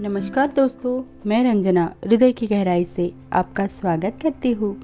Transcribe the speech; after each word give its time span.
नमस्कार 0.00 0.52
दोस्तों, 0.52 1.02
मैं 1.26 1.42
रंजना, 1.44 1.84
हृदय 2.04 2.32
की 2.32 2.46
गहराई 2.46 2.84
से 2.84 3.12
आपका 3.32 3.66
स्वागत 3.66 4.18
करती 4.22 4.52
हूँ। 4.52 4.74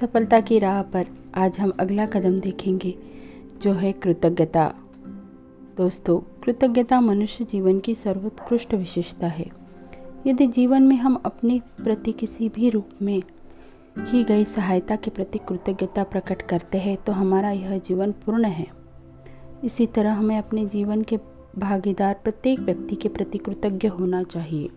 सफलता 0.00 0.40
की 0.40 0.58
राह 0.58 0.82
पर 0.82 1.06
आज 1.34 1.58
हम 1.58 1.72
अगला 1.80 2.06
कदम 2.06 2.40
देखेंगे, 2.40 2.94
जो 3.62 3.72
है 3.72 3.92
कृतज्ञता। 3.92 4.66
दोस्तों, 5.76 6.18
कृतज्ञता 6.42 7.00
मनुष्य 7.00 7.44
जीवन 7.44 7.78
की 7.80 7.94
सर्वोत्कृष्ट 7.94 8.74
विशेषता 8.74 9.26
है। 9.26 9.46
यदि 10.26 10.46
जीवन 10.46 10.82
में 10.82 10.96
हम 10.96 11.20
अपने 11.24 11.60
प्रति 11.84 12.12
किसी 12.12 12.48
भी 12.48 12.70
रूप 12.70 12.88
में 13.02 13.20
की 13.98 14.24
गई 14.24 14.44
सहायता 14.44 14.96
के 14.96 15.10
प्रति 15.10 15.38
कृतज्ञता 15.38 16.02
प्रकट 16.02 16.42
करते 16.42 16.78
हैं 16.78 16.96
तो 16.96 17.12
हमारा 17.12 17.50
यह 17.50 17.78
जीवन 17.78 18.12
पूर्ण 18.12 18.44
है। 18.44 18.66
इसी 19.64 19.86
तरह 19.86 20.12
हमें 20.12 20.38
अपने 20.38 20.66
जीवन 20.66 21.02
के 21.02 21.16
भागीदार 21.58 22.20
प्रत्येक 22.24 22.60
व्यक्ति 22.60 22.96
के 22.96 23.08
प्रति 23.08 23.38
कृतज्ञ 23.38 23.88
होना 23.88 24.22
चाहिए। 24.22 24.68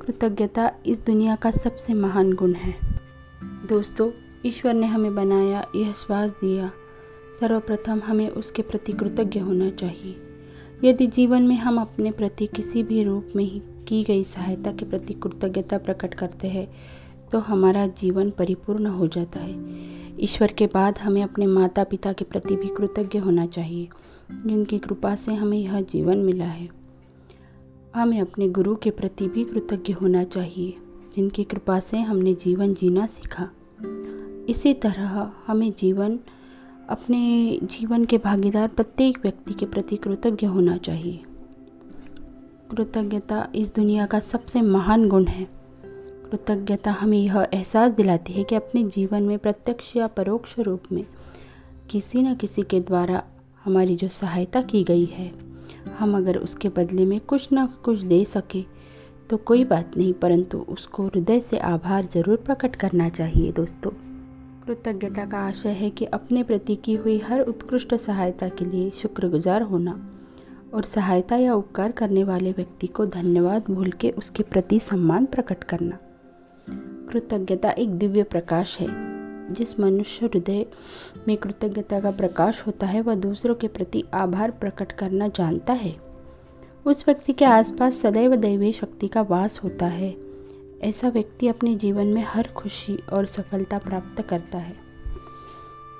कृतज्ञता 0.00 0.72
इस 0.86 1.06
दुनिया 1.06 1.36
का 1.36 1.50
सबसे 1.50 1.94
महान 1.94 2.32
गुण 2.32 2.52
है। 2.52 2.74
दोस्तों, 3.68 4.10
ईश्वर 4.46 4.74
ने 4.74 4.86
हमें 4.86 5.14
बनाया, 5.14 5.66
यह 5.76 5.92
श्वास 5.92 6.30
दिया। 6.30 6.70
सर्वप्रथम 7.40 8.00
हमें 8.04 8.28
उसके 8.28 8.62
प्रति 8.62 8.92
कृतज्ञ 8.92 9.40
होना 9.40 9.70
चाहिए। 9.70 10.16
यदि 10.84 11.06
जीवन 11.06 11.42
में 11.42 11.56
हम 11.56 11.80
अपने 11.80 12.10
प्रति 12.10 12.46
किसी 12.46 12.82
भी 12.82 13.02
रूप 13.02 13.32
में 13.36 13.44
ही 13.44 13.62
की 13.88 14.04
गई 14.04 14.24
सहायता 14.24 14.72
के 14.72 14.84
प्रति 14.84 15.14
कृतज्ञता 15.14 15.78
प्रकट 15.78 16.14
करते 16.14 16.48
हैं 16.48 16.72
तो 17.32 17.38
हमारा 17.38 17.86
जीवन 17.86 18.30
परिपूर्ण 18.30 18.86
हो 18.86 19.06
जाता 19.08 19.40
है। 19.40 19.56
ईश्वर 20.20 20.52
के 20.52 20.66
बाद 20.66 20.98
हमें 20.98 21.22
अपने 21.22 21.46
माता 21.46 21.84
पिता 21.84 22.12
के 22.12 22.24
प्रति 22.24 22.56
भी 22.56 22.68
कृतज्ञ 22.68 23.18
होना 23.18 23.46
चाहिए। 23.46 23.88
जिनकी 24.32 24.78
कृपा 24.78 25.14
से 25.14 25.34
हमें 25.34 25.58
यह 25.58 25.80
जीवन 25.80 26.18
मिला 26.18 26.44
है। 26.44 26.68
हमें 27.96 28.20
अपने 28.20 28.48
गुरु 28.48 28.76
के 28.76 28.90
प्रति 28.90 29.28
भी 29.28 29.44
कृतज्ञ 29.44 29.92
होना 29.92 30.24
चाहिए, 30.24 30.74
जिनकी 31.16 31.44
कृपा 31.44 31.80
से 31.80 31.98
हमने 31.98 32.34
जीवन 32.34 32.74
जीना 32.74 33.06
सीखा। 33.06 33.50
इसी 34.48 34.74
तरह 34.74 35.32
हमें 35.46 35.72
जीवन, 35.78 36.18
अपने 36.88 37.58
जीवन 37.62 38.04
के 38.04 38.18
भागीदार 38.18 38.68
प्रत्येक 38.68 39.18
व्यक्ति 39.22 39.54
के 39.54 39.66
प्रति 39.66 39.96
कृतज्ञ 39.96 40.46
होना 40.46 40.76
चाहिए। 40.76 41.22
कृतज्ञता 42.70 43.48
इस 43.54 43.74
दुनिया 43.74 44.06
का 44.06 44.18
सबसे 44.18 44.62
महान 44.62 45.08
गुण 45.08 45.24
है। 45.24 45.44
कृतज्ञता 46.30 46.92
हमें 46.92 47.18
यह 47.18 47.48
एहसास 47.54 47.92
दिलाती 47.92 48.32
है 48.32 48.44
कि 48.44 48.54
अपने 48.54 48.84
जीवन 48.84 49.22
में 49.22 49.38
प्रत्यक्ष 49.38 49.96
या 49.96 50.06
परोक्ष 50.06 50.58
रूप 50.58 50.82
में 50.92 51.06
किसी 51.90 52.22
न 52.22 52.34
किसी 52.34 52.62
के 52.62 52.80
द्वारा 52.80 53.24
हमारी 53.64 53.96
जो 53.96 54.08
सहायता 54.08 54.62
की 54.62 54.82
गई 54.84 55.04
है, 55.04 55.30
हम 55.98 56.16
अगर 56.16 56.36
उसके 56.36 56.68
बदले 56.68 57.04
में 57.04 57.18
कुछ 57.20 57.52
ना 57.52 57.66
कुछ 57.84 58.02
दे 58.02 58.24
सके 58.24 58.64
तो 59.30 59.36
कोई 59.36 59.64
बात 59.64 59.96
नहीं, 59.96 60.12
परंतु 60.12 60.58
उसको 60.68 61.06
हृदय 61.06 61.40
से 61.40 61.58
आभार 61.58 62.06
ज़रूर 62.06 62.36
प्रकट 62.36 62.76
करना 62.76 63.08
चाहिए 63.08 63.52
दोस्तों। 63.52 63.90
कृतज्ञता 64.66 65.24
का 65.24 65.38
आशय 65.38 65.72
है 65.72 65.90
कि 65.90 66.04
अपने 66.04 66.42
प्रति 66.42 66.76
की 66.76 66.94
हुई 66.94 67.18
हर 67.18 67.40
उत्कृष्ट 67.40 67.94
सहायता 67.94 68.48
के 68.48 68.64
लिए 68.64 68.90
शुक्रगुजार 68.92 69.62
होना 69.62 69.98
और 70.74 70.84
सहायता 70.84 71.36
या 71.36 71.54
उपकार 71.54 71.92
करने 71.92 72.24
वाले 72.24 72.52
व्यक्ति 72.52 72.86
को 72.86 73.06
धन्यवाद 73.06 73.70
भूल 73.70 73.90
के 73.90 74.10
उसके 74.10 74.42
प्रति 74.42 74.80
सम्मान 74.80 75.26
प्रकट 75.26 75.64
करना। 75.64 75.98
कृतज्ञता 77.12 77.70
एक 77.70 77.90
दिव्य 77.90 78.22
प्रकाश 78.22 78.78
है। 78.80 78.86
जिस 79.50 79.78
मनुष्य 79.80 80.26
हृदय 80.26 80.66
में 81.28 81.36
कृतज्ञता 81.36 82.00
का 82.00 82.10
प्रकाश 82.10 82.62
होता 82.66 82.86
है, 82.86 83.00
वह 83.00 83.14
दूसरों 83.14 83.54
के 83.54 83.68
प्रति 83.68 84.04
आभार 84.14 84.50
प्रकट 84.50 84.92
करना 84.92 85.28
जानता 85.28 85.72
है। 85.72 85.96
उस 86.86 87.04
व्यक्ति 87.06 87.32
के 87.32 87.44
आसपास 87.44 87.96
सदैव 87.96 88.36
दैवीय 88.36 88.72
शक्ति 88.72 89.08
का 89.08 89.22
वास 89.22 89.58
होता 89.58 89.86
है। 89.86 90.16
ऐसा 90.82 91.08
व्यक्ति 91.08 91.48
अपने 91.48 91.74
जीवन 91.74 92.06
में 92.06 92.24
हर 92.28 92.48
खुशी 92.48 92.96
और 93.12 93.26
सफलता 93.26 93.78
प्राप्त 93.78 94.22
करता 94.22 94.58
है, 94.58 94.76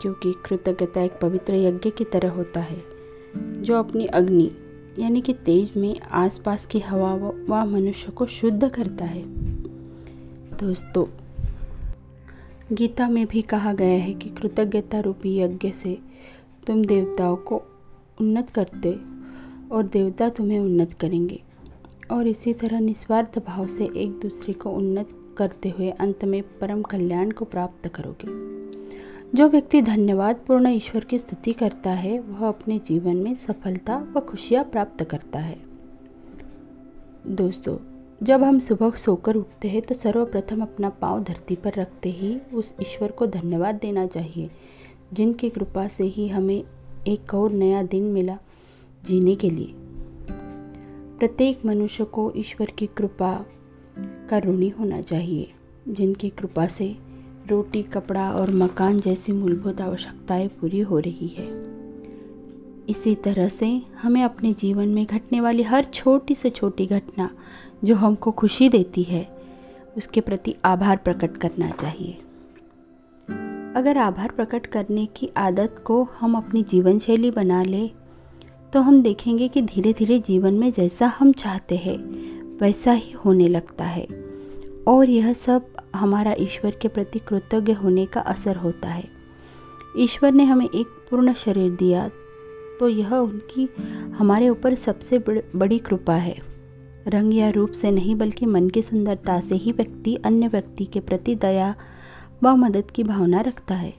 क्योंकि 0.03 0.33
कृतज्ञता 0.47 1.03
एक 1.03 1.19
पवित्र 1.21 1.55
यज्ञ 1.55 1.91
की 1.91 2.05
तरह 2.05 2.31
होता 2.31 2.61
है, 2.61 2.83
जो 3.37 3.79
अपनी 3.79 4.07
अग्नि, 4.07 4.51
यानी 4.99 5.21
कि 5.21 5.33
तेज 5.33 5.73
में 5.77 6.01
आसपास 6.01 6.67
की 6.67 6.81
हवा 6.81 7.15
व 7.15 7.65
मनुष्य 7.67 8.13
को 8.13 8.27
शुद्ध 8.27 8.69
करता 8.69 9.05
है। 9.05 9.23
दोस्तों 10.57 11.05
गीता 12.73 13.09
में 13.09 13.27
भी 13.27 13.43
कहा 13.43 13.73
गया 13.73 14.03
है 14.03 14.15
कि 14.15 14.29
कृतज्ञता 14.29 15.01
रूपी 15.01 15.39
यज्ञ 15.39 15.71
से 15.71 15.99
तुम 16.67 16.85
देवताओं 16.85 17.37
को 17.37 17.57
उन्नत 18.21 18.51
करते 18.51 18.93
और 19.73 19.83
देवता 19.93 20.29
तुम्हें 20.29 20.59
उन्नत 20.59 20.93
करेंगे। 20.93 21.43
और 22.11 22.27
इसी 22.27 22.55
तरह 22.55 22.81
निस्वार्थ 22.81 23.39
भाव 23.39 23.67
से 23.67 23.85
एक 23.97 24.11
दूसरे 24.11 24.53
को 24.53 24.71
उन्नत 24.71 25.35
करते 25.39 25.69
हुए 25.69 25.91
अंत 25.91 26.25
में 26.25 26.43
परम 26.59 26.83
कल्याण 26.83 27.31
को 27.31 27.45
प्राप्त 27.45 27.89
करोगे। 27.89 28.59
जो 29.37 29.49
व्यक्ति 29.49 29.83
धन्यवाद 29.83 30.37
पूर्ण 30.37 30.69
ईश्वर 30.69 31.05
की 31.05 31.19
स्तुति 31.19 31.53
करता 31.53 31.91
है, 31.91 32.21
वह 32.21 32.49
अपने 32.49 32.79
जीवन 32.79 33.17
में 33.17 33.35
सफलता 33.35 34.07
व 34.17 34.21
खुशियाँ 34.21 34.65
प्राप्त 34.65 35.05
करता 35.05 35.39
है। 35.39 35.59
दोस्तों 37.27 37.77
जब 38.23 38.43
हम 38.45 38.59
सुबह 38.59 38.91
सोकर 38.91 39.35
उठते 39.35 39.69
हैं 39.69 39.83
तो 39.83 39.95
सर्वप्रथम 39.95 40.63
अपना 40.63 40.89
पाँव 40.89 41.23
धरती 41.25 41.57
पर 41.57 41.73
रखते 41.73 42.11
ही 42.11 42.41
उस 42.55 42.75
ईश्वर 42.81 43.11
को 43.11 43.27
धन्यवाद 43.27 43.75
देना 43.75 44.07
चाहिए, 44.07 44.51
जिनकी 45.13 45.51
कृपा 45.51 45.89
से 45.89 46.05
ही 46.05 46.29
हमें 46.29 46.65
एक 47.09 47.35
और 47.35 47.53
नया 47.53 47.83
दिन 47.83 48.03
मिला 48.03 48.39
जीने 49.07 49.35
के 49.35 49.51
लिए। 49.51 49.75
प्रत्येक 51.19 51.65
मनुष्य 51.67 52.05
को 52.05 52.33
ईश्वर 52.37 52.71
की 52.71 52.87
कृपा 52.87 53.45
का 53.99 54.39
ऋणी 54.39 54.69
होना 54.69 55.01
चाहिए, 55.01 55.53
जिनकी 55.89 56.31
कृपा 56.31 56.67
से 56.67 56.97
रोटी, 57.49 57.83
कपड़ा 57.83 58.31
और 58.33 58.51
मकान 58.51 59.01
जैसी 59.01 59.33
मूलभूत 59.33 59.81
आवश्यकताएँ 59.81 60.49
पूरी 60.49 60.81
हो 60.81 60.99
रही 60.99 61.29
है। 61.29 61.68
इसी 62.89 63.15
तरह 63.15 63.49
से 63.49 63.83
हमें 64.03 64.23
अपने 64.23 64.53
जीवन 64.53 64.89
में 64.89 65.05
घटने 65.07 65.41
वाली 65.41 65.63
हर 65.63 65.85
छोटी 65.85 66.35
से 66.35 66.51
छोटी 66.51 66.87
घटना 66.87 67.31
जो 67.85 67.95
हमको 67.95 68.31
खुशी 68.31 68.69
देती 68.69 69.03
है, 69.03 69.29
उसके 69.97 70.21
प्रति 70.21 70.55
आभार 70.65 70.97
प्रकट 70.97 71.37
करना 71.37 71.71
चाहिए। 71.71 72.19
अगर 73.77 73.99
आभार 73.99 74.29
प्रकट 74.29 74.67
करने 74.67 75.07
की 75.07 75.31
आदत 75.37 75.83
को 75.87 76.03
हम 76.21 76.35
अपनी 76.35 76.63
जीवन 76.63 76.99
शैली 76.99 77.31
बना 77.31 77.63
ले 77.63 77.91
तो 78.73 78.81
हम 78.81 79.03
देखेंगे 79.03 79.49
कि 79.49 79.63
धीरे 79.63 79.93
धीरे 79.93 80.19
जीवन 80.19 80.55
में 80.55 80.71
जैसा 80.73 81.07
हम 81.19 81.33
चाहते 81.33 81.77
हैं, 81.77 81.99
वैसा 82.59 82.93
ही 82.93 83.13
होने 83.13 83.49
लगता 83.49 83.85
है। 83.85 84.07
और 84.89 85.11
यह 85.11 85.33
सब 85.33 85.67
हमारा 85.97 86.35
ईश्वर 86.39 86.71
के 86.71 86.89
प्रति 86.89 87.19
कृतज्ञ 87.19 87.73
होने 87.73 88.07
का 88.07 88.21
असर 88.21 88.57
होता 88.57 88.89
है। 88.89 89.09
ईश्वर 89.99 90.33
ने 90.33 90.45
हमें 90.45 90.67
एक 90.67 90.87
पूर्ण 91.11 91.33
शरीर 91.33 91.71
दिया 91.71 92.11
तो 92.81 92.89
यह 92.89 93.15
उनकी, 93.15 93.69
हमारे 94.19 94.49
ऊपर 94.49 94.75
सबसे 94.75 95.19
बड़ी 95.57 95.79
कृपा 95.79 96.15
है। 96.15 96.37
रंग 97.07 97.35
या 97.35 97.51
रूप 97.51 97.71
से 97.71 97.91
नहीं, 97.91 98.15
बल्कि 98.15 98.47
मन 98.47 98.69
की 98.69 98.83
सुंदरता 98.83 99.41
से 99.41 99.55
ही 99.55 99.73
व्यक्ति 99.73 100.15
अन्य 100.15 100.49
व्यक्ति 100.49 100.85
के 100.85 101.01
प्रति 101.01 101.35
दया 101.35 101.75
व 102.43 102.49
मदद 102.49 102.91
की 102.91 103.03
भावना 103.03 103.41
रखता 103.41 103.75
है। 103.75 103.95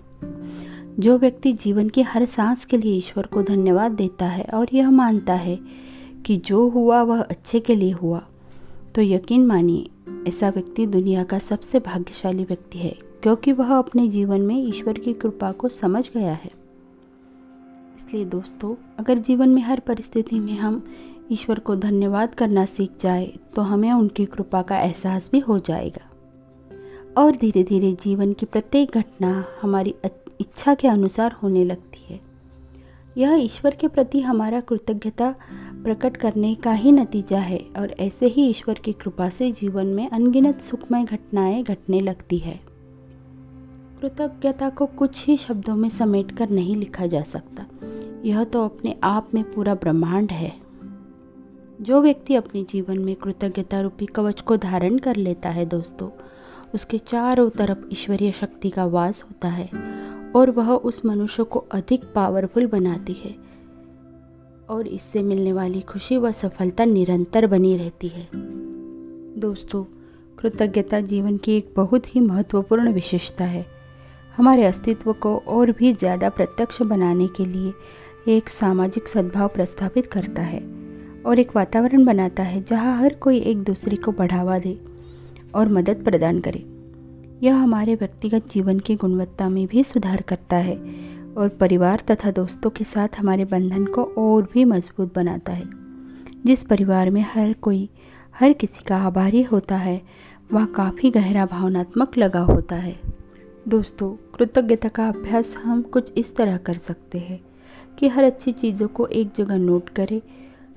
जो 1.00 1.18
व्यक्ति 1.18 1.54
जीवन 1.54 1.90
की 1.90 2.02
हर 2.02 2.26
सांस 2.26 2.66
के 2.66 2.78
लिए 2.78 2.98
ईश्वर 2.98 3.26
को 3.26 3.42
धन्यवाद 3.42 3.92
देता 3.92 4.26
है 4.26 4.44
और 4.44 4.68
यह 4.74 4.92
मानता 4.92 5.34
है 5.34 5.60
कि 6.26 6.38
जो 6.38 6.70
हुआ, 6.70 7.02
वह 7.02 7.22
अच्छे 7.22 7.60
के 7.60 7.76
लिए 7.76 7.92
हुआ। 7.92 8.28
तो 8.96 9.02
यकीन 9.02 9.46
मानिए, 9.46 9.90
ऐसा 10.28 10.50
व्यक्ति 10.50 10.86
दुनिया 10.86 11.24
का 11.24 11.40
सबसे 11.40 11.80
भाग्यशाली 11.80 12.44
व्यक्ति 12.44 12.80
है, 12.80 12.98
क्योंकि 13.24 13.52
वह 13.52 13.78
अपने 13.78 14.08
जीवन 14.08 14.42
में 14.42 14.68
ईश्वर 14.68 14.94
की 14.94 15.14
कृपा 15.14 15.52
को 15.52 15.70
समझ 15.70 16.12
गया 16.14 16.34
है। 16.34 16.59
इसलिए 18.10 18.26
दोस्तों, 18.26 18.74
अगर 19.00 19.18
जीवन 19.18 19.50
में 19.50 19.62
हर 19.62 19.80
परिस्थिति 19.80 20.40
में 20.40 20.54
हम 20.54 20.82
ईश्वर 21.32 21.60
को 21.60 21.76
धन्यवाद 21.76 22.34
करना 22.36 22.64
सीख 22.66 22.92
जाए 23.02 23.26
तो 23.56 23.62
हमें 23.62 23.92
उनकी 23.92 24.26
कृपा 24.26 24.62
का 24.62 24.80
एहसास 24.80 25.30
भी 25.32 25.40
हो 25.40 25.58
जाएगा। 25.60 26.06
और 27.18 27.36
धीरे 27.36 27.64
धीरे 27.64 27.92
जीवन 27.94 28.34
की 28.34 28.46
प्रत्येक 28.46 28.98
घटना 28.98 29.46
हमारी 29.62 29.94
इच्छा 30.40 30.74
के 30.76 30.88
अनुसार 30.88 31.32
होने 31.34 31.64
लगती 31.64 32.14
है। 32.14 32.20
यह 33.18 33.36
ईश्वर 33.36 33.76
के 33.76 33.88
प्रति 33.88 34.22
हमारा 34.22 34.62
कृतज्ञता 34.62 35.36
प्रकट 35.84 36.18
करने 36.18 36.56
का 36.56 36.72
ही 36.72 36.92
नतीजा 36.92 37.40
है, 37.40 37.66
और 37.78 37.96
ऐसे 38.00 38.28
ही 38.28 38.50
ईश्वर 38.50 38.80
की 38.86 38.94
कृपा 38.94 39.30
से 39.30 39.52
जीवन 39.52 39.88
में 39.88 40.10
अनगिनत 40.10 40.62
सुखमय 40.62 41.04
घटनाएँ 41.04 41.64
घटने 41.64 42.00
लगती 42.00 42.38
है। 42.38 42.60
कृतज्ञता 44.02 44.70
को 44.70 44.86
कुछ 44.86 45.26
ही 45.26 45.38
शब्दों 45.38 45.76
में 45.76 45.90
समेट 45.90 46.32
कर 46.32 46.50
नहीं 46.50 46.76
लिखा 46.76 47.06
जा 47.06 47.24
सकता। 47.24 47.66
यह 48.26 48.44
तो 48.44 48.64
अपने 48.66 48.96
आप 49.04 49.28
में 49.34 49.44
पूरा 49.44 49.74
ब्रह्मांड 49.76 50.32
है। 50.32 50.52
जो 51.82 52.02
व्यक्ति 52.02 52.36
अपने 52.36 52.64
जीवन 52.64 53.00
में 53.00 53.16
कृतज्ञता 53.16 53.80
रूपी 53.82 54.06
कवच 54.06 54.42
को 54.42 54.58
धारण 54.58 54.98
कर 54.98 55.16
लेता 55.16 55.50
है 55.50 55.66
दोस्तों, 55.66 56.10
उसके 56.74 56.98
चारों 56.98 57.50
तरफ़ 57.50 57.86
ईश्वरीय 57.92 58.32
शक्ति 58.32 58.70
का 58.70 58.86
वास 58.86 59.24
होता 59.24 59.48
है 59.48 59.70
और 60.36 60.52
वह 60.52 60.72
उस 60.72 61.02
मनुष्य 61.06 61.44
को 61.44 61.60
अधिक 61.72 62.04
पावरफुल 62.16 62.68
बनाती 62.68 63.14
है 63.14 63.36
और 64.70 64.88
इससे 64.88 65.22
मिलने 65.24 65.54
वाली 65.54 65.82
खुशी 65.82 66.18
व 66.18 66.32
सफलता 66.32 66.86
निरंतर 66.86 67.48
बनी 67.48 67.76
रहती 67.78 68.08
है। 68.08 68.28
दोस्तों, 69.40 69.84
कृतज्ञता 70.40 71.00
जीवन 71.02 71.38
की 71.38 71.56
एक 71.56 71.74
बहुत 71.76 72.16
ही 72.16 72.20
महत्वपूर्ण 72.20 72.92
विशेषता 72.94 73.46
है। 73.46 73.66
हमारे 74.38 74.66
अस्तित्व 74.66 75.14
को 75.14 75.36
और 75.38 75.72
भी 75.72 75.92
ज़्यादा 75.94 76.30
प्रत्यक्ष 76.30 76.82
बनाने 76.82 77.28
के 77.28 77.46
लिए 77.46 77.74
एक 78.30 78.50
सामाजिक 78.50 79.08
सद्भाव 79.08 79.48
प्रस्थापित 79.48 80.06
करता 80.06 80.42
है 80.42 80.60
और 81.26 81.40
एक 81.40 81.56
वातावरण 81.56 82.06
बनाता 82.06 82.44
है 82.44 82.64
जहाँ 82.64 82.98
हर 82.98 83.14
कोई 83.14 83.40
एक 83.40 83.64
दूसरे 83.64 83.96
को 83.96 84.12
बढ़ावा 84.12 84.60
दे 84.60 84.82
और 85.56 85.68
मदद 85.68 86.04
प्रदान 86.04 86.40
करे। 86.40 86.66
यह 87.46 87.56
हमारे 87.56 87.96
व्यक्तिगत 87.96 88.50
जीवन 88.52 88.80
की 88.80 88.96
गुणवत्ता 88.96 89.50
में 89.50 89.68
भी 89.68 89.84
सुधार 89.84 90.22
करता 90.22 90.58
है 90.58 90.76
और 91.38 91.50
परिवार 91.50 92.04
तथा 92.12 92.32
दोस्तों 92.32 92.70
के 92.70 92.84
साथ 92.84 93.08
हमारे 93.18 93.46
बंधन 93.46 93.86
को 93.86 94.04
और 94.04 94.50
भी 94.54 94.66
मज़बूत 94.66 95.16
बनाता 95.16 95.54
है। 95.54 95.70
जिस 96.46 96.64
परिवार 96.64 97.10
में 97.10 97.26
हर 97.34 97.54
कोई, 97.54 97.90
हर 98.40 98.54
किसी 98.54 98.84
का 98.84 98.98
आभारी 98.98 99.44
होता 99.44 99.78
है, 99.78 100.02
वह 100.54 100.66
काफ़ी 100.66 101.12
गहरा 101.12 101.46
भावनात्मक 101.46 102.18
लगाव 102.18 102.52
होता 102.52 102.76
है। 102.76 103.00
दोस्तों, 103.68 104.10
कृतज्ञता 104.38 104.90
का 104.90 105.08
अभ्यास 105.08 105.58
हम 105.58 105.82
कुछ 105.82 106.14
इस 106.18 106.36
तरह 106.36 106.58
कर 106.58 106.74
सकते 106.74 107.18
हैं। 107.18 107.49
कि 108.00 108.08
हर 108.08 108.24
अच्छी 108.24 108.52
चीज़ों 108.52 108.88
को 108.88 109.08
एक 109.08 109.30
जगह 109.36 109.58
नोट 109.58 109.90
करें। 109.90 110.22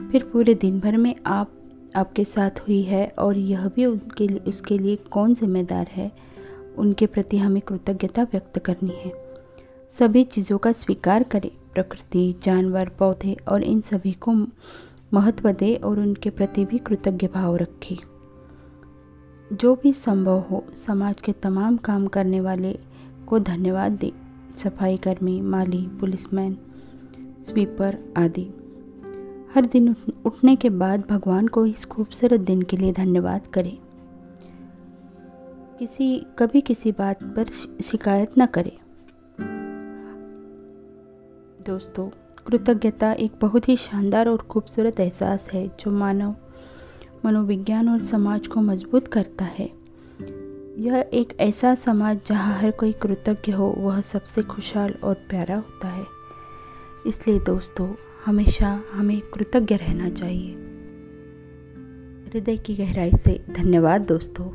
फिर 0.08 0.22
पूरे 0.22 0.54
दिन 0.54 0.80
भर 0.80 0.96
में 0.96 1.14
आप, 1.26 1.52
आपके 1.96 2.24
साथ 2.24 2.50
हुई 2.50 2.82
है 2.82 3.14
और 3.18 3.38
यह 3.38 3.68
भी 3.68 3.86
उनके 3.86 4.28
लिए, 4.28 4.38
उसके 4.38 4.78
लिए 4.78 4.96
कौन 4.96 5.34
जिम्मेदार 5.34 5.86
है? 5.86 6.12
उनके 6.78 7.06
प्रति 7.06 7.38
हमें 7.38 7.62
कृतज्ञता 7.62 8.22
व्यक्त 8.22 8.58
करनी 8.58 8.90
है। 8.90 9.12
सभी 9.98 10.24
चीज़ों 10.24 10.58
का 10.58 10.72
स्वीकार 10.72 11.22
करें। 11.22 11.50
प्रकृति, 11.74 12.34
जानवर, 12.42 12.88
पौधे 12.88 13.36
और 13.48 13.62
इन 13.62 13.80
सभी 13.80 14.12
को 14.12 14.32
महत्व 15.14 15.52
दें 15.52 15.78
और 15.78 16.00
उनके 16.00 16.30
प्रति 16.30 16.64
भी 16.64 16.78
कृतज्ञ 16.78 17.26
भाव 17.26 17.56
रखें। 17.56 17.96
जो 19.52 19.74
भी 19.74 19.92
संभव 19.92 20.38
हो, 20.38 20.64
समाज 20.86 21.20
के 21.20 21.32
तमाम 21.32 21.76
काम 21.76 22.06
करने 22.06 22.40
वाले 22.40 22.78
को 23.26 23.38
धन्यवाद 23.38 23.92
दें। 23.92 24.10
सफ़ाई 24.56 24.96
कर्मी 24.96 25.40
माली, 25.40 25.88
पुलिसमैन 26.00 26.56
स्वीपर 27.44 27.98
आदि। 28.16 28.54
हर 29.54 29.66
दिन 29.66 29.96
उठने 30.26 30.56
के 30.56 30.70
बाद 30.70 31.04
भगवान 31.10 31.46
को 31.46 31.66
इस 31.66 31.84
खूबसूरत 31.84 32.40
दिन 32.40 32.62
के 32.62 32.76
लिए 32.76 32.92
धन्यवाद 32.92 33.46
करें। 33.46 33.78
किसी, 35.78 36.26
कभी 36.38 36.60
किसी 36.60 36.92
बात 36.92 37.24
पर 37.24 37.46
शिकायत 37.82 38.32
न 38.38 38.46
करें। 38.46 38.72
दोस्तों, 41.66 42.08
कृतज्ञता 42.46 43.12
एक 43.12 43.32
बहुत 43.40 43.68
ही 43.68 43.76
शानदार 43.76 44.28
और 44.28 44.36
खूबसूरत 44.36 45.00
एहसास 45.00 45.48
है, 45.52 45.68
जो 45.68 45.90
मानव, 45.90 46.34
मनोविज्ञान 47.24 47.88
और 47.88 47.98
समाज 47.98 48.46
को 48.46 48.60
मज़बूत 48.60 49.08
करता 49.08 49.44
है। 49.44 49.70
यह 50.78 51.10
एक 51.14 51.40
ऐसा 51.40 51.74
समाज 51.74 52.20
जहाँ 52.26 52.54
हर 52.54 52.70
कोई 52.70 52.92
कृतज्ञ 52.92 53.52
हो, 53.52 53.74
वह 53.78 54.00
सबसे 54.00 54.42
खुशहाल 54.42 54.94
और 55.04 55.14
प्यारा 55.14 55.56
होता 55.56 55.88
है। 55.88 56.21
इसलिए 57.06 57.38
दोस्तों 57.38 57.94
हमेशा 58.26 58.82
हमें 58.92 59.20
कृतज्ञ 59.20 59.76
रहना 59.76 60.10
चाहिए। 60.10 60.52
हृदय 62.26 62.56
की 62.56 62.74
गहराई 62.74 63.10
से 63.12 63.44
धन्यवाद 63.50 64.00
दोस्तों। 64.00 64.46